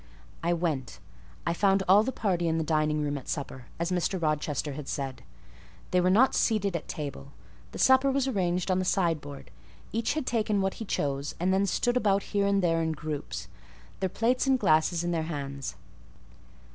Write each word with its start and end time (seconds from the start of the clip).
I 0.41 0.51
went. 0.51 0.97
I 1.45 1.53
found 1.53 1.83
all 1.87 2.01
the 2.01 2.11
party 2.11 2.47
in 2.47 2.57
the 2.57 2.63
dining 2.63 3.03
room 3.03 3.19
at 3.19 3.29
supper, 3.29 3.65
as 3.77 3.91
Mr. 3.91 4.19
Rochester 4.19 4.73
had 4.73 4.87
said; 4.87 5.21
they 5.91 6.01
were 6.01 6.09
not 6.09 6.33
seated 6.33 6.75
at 6.75 6.87
table,—the 6.87 7.77
supper 7.77 8.09
was 8.11 8.27
arranged 8.27 8.71
on 8.71 8.79
the 8.79 8.83
sideboard; 8.83 9.51
each 9.91 10.15
had 10.15 10.25
taken 10.25 10.59
what 10.59 10.73
he 10.81 10.85
chose, 10.85 11.35
and 11.39 11.53
they 11.53 11.65
stood 11.65 11.97
about 11.97 12.23
here 12.33 12.47
and 12.47 12.63
there 12.63 12.81
in 12.81 12.93
groups, 12.93 13.47
their 13.99 14.09
plates 14.09 14.47
and 14.47 14.57
glasses 14.59 15.03
in 15.03 15.11
their 15.11 15.21
hands. 15.29 15.75